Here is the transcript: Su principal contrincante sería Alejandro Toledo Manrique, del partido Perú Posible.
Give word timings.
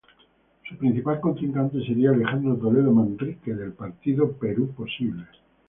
Su 0.67 0.75
principal 0.77 1.19
contrincante 1.21 1.77
sería 1.85 2.09
Alejandro 2.09 2.55
Toledo 2.55 2.91
Manrique, 2.91 3.53
del 3.53 3.73
partido 3.73 4.31
Perú 4.31 4.73
Posible. 4.75 5.27